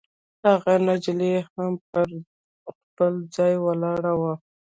هغه 0.47 0.73
نجلۍ 0.87 1.31
لا 1.37 1.43
هم 1.53 1.73
پر 1.89 2.09
خپل 2.69 3.13
ځای 3.35 3.53
ولاړه 3.65 4.13
وه. 4.19 4.33